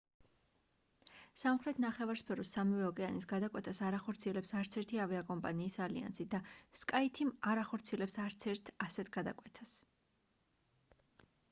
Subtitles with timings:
[1.41, 6.41] სამხრეთ ნახევარსფეროს სამივე ოკეანის გადაკვეთას არ ახორციელებს არც ერთი ავიაკომპანიის ალიანსი და
[6.81, 9.79] skyteam არ ახორციელებს არც ერთ ასეთ გადაკვეთას